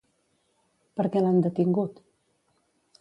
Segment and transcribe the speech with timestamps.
[1.01, 2.01] Per què l'han detingut?